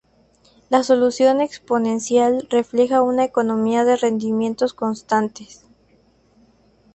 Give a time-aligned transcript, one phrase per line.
[0.71, 5.63] La solución exponencial refleja una economía de rendimientos constantes.